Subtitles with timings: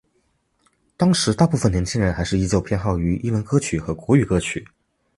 [0.97, 4.65] 当时的大部份年轻人还是依旧偏好于英文歌曲和国语歌曲。